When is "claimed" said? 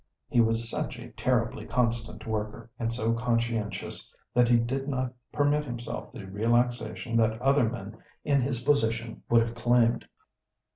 9.53-10.07